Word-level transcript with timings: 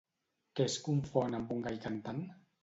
Què 0.59 0.65
es 0.69 0.77
confon 0.87 1.37
amb 1.41 1.53
un 1.57 1.61
gall 1.67 1.79
cantant? 1.85 2.25